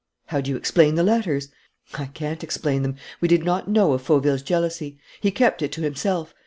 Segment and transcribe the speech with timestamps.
[0.25, 1.49] "How do you explain the letters?"
[1.93, 2.95] "I can't explain them.
[3.19, 4.97] We did not know of Fauville's jealousy.
[5.21, 6.33] He kept it to himself.